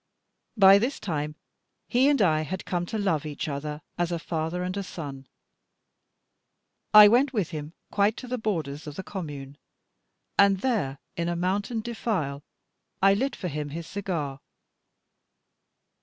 [0.57, 1.35] By this time
[1.87, 5.27] he and I had come to love each other, as a father and a son.
[6.91, 9.59] I went with him quite to the borders of the commune;
[10.39, 12.41] and there, in a mountain defile,
[12.99, 14.39] I lit for him his cigar.